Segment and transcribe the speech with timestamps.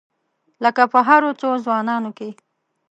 [0.63, 2.29] لکه په هرو څو ځوانانو کې.